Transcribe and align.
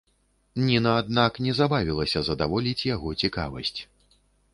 Ніна, 0.67 0.93
аднак, 1.01 1.37
не 1.47 1.53
забавілася 1.59 2.23
здаволіць 2.29 2.85
яго 2.95 3.13
цікавасць. 3.25 3.79